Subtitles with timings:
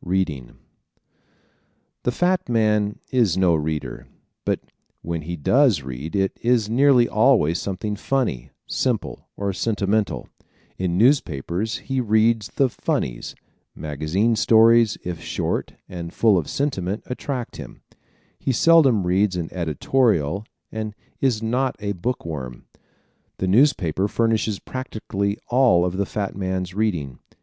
[0.00, 0.46] Reading¶
[2.04, 4.06] The fat man is no reader
[4.46, 4.60] but
[5.02, 10.26] when he does read it is nearly always something funny, simple or sentimental.
[10.78, 13.34] In newspapers he reads the "funnies."
[13.74, 17.82] Magazine stories, if short and full of sentiment, attract him.
[18.38, 22.64] He seldom reads an editorial and is not a book worm.
[23.36, 27.18] The newspaper furnishes practically all of the fat man's reading.